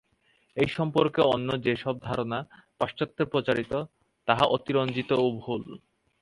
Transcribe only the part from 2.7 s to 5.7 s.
পাশ্চাত্যে প্রচারিত, তাহা অতিরঞ্জিত ও ভুল।